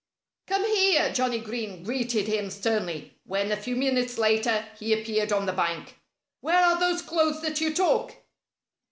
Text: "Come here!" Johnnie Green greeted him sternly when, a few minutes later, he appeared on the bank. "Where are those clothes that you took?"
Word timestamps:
"Come 0.47 0.65
here!" 0.65 1.13
Johnnie 1.13 1.41
Green 1.41 1.83
greeted 1.83 2.25
him 2.27 2.49
sternly 2.49 3.19
when, 3.23 3.51
a 3.51 3.55
few 3.55 3.75
minutes 3.75 4.17
later, 4.17 4.65
he 4.79 4.99
appeared 4.99 5.31
on 5.31 5.45
the 5.45 5.53
bank. 5.53 5.99
"Where 6.39 6.57
are 6.57 6.79
those 6.79 7.03
clothes 7.03 7.43
that 7.43 7.61
you 7.61 7.71
took?" 7.71 8.13